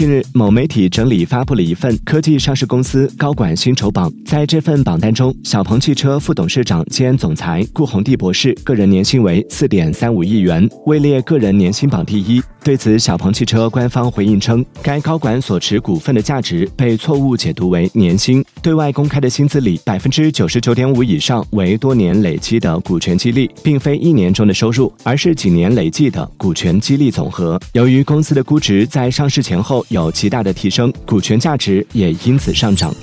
[0.00, 12.42] 近日，某媒体整理发布了一份科技上市公司高管薪酬榜，在这份榜单中，小鹏汽车副董事长兼总裁顾宏帝博士个人年薪为四点三五亿元，位列个人年薪榜第一。
[12.62, 27.58] 对此，小鹏汽车官方回应称，该高管所持股份的价值被错误解读为年薪，对外公开的薪资里百分之九十九点五以上为多年累积的股权激励，并非一年中的收入，而是几年累计的股权激励总和。
[27.72, 32.94] 由于公司的估值在上市前后有极大的提升，股权价值也因此上涨。